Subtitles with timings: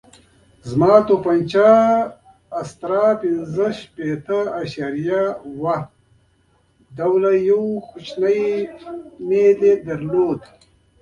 [0.69, 1.67] زما تومانچه
[2.61, 5.75] استرا پنځه شپېته اعشاریه اوه
[6.97, 8.43] ډوله یو کوچنی
[9.27, 10.41] میل درلود.